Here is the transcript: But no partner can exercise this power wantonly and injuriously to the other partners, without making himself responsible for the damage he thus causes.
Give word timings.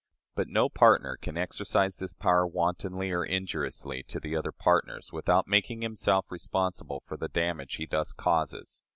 But 0.33 0.47
no 0.47 0.67
partner 0.67 1.15
can 1.15 1.37
exercise 1.37 1.97
this 1.97 2.15
power 2.15 2.47
wantonly 2.47 3.11
and 3.11 3.23
injuriously 3.29 4.01
to 4.07 4.19
the 4.19 4.35
other 4.35 4.51
partners, 4.51 5.13
without 5.13 5.47
making 5.47 5.83
himself 5.83 6.31
responsible 6.31 7.03
for 7.05 7.17
the 7.17 7.27
damage 7.27 7.75
he 7.75 7.85
thus 7.85 8.11
causes. 8.11 8.81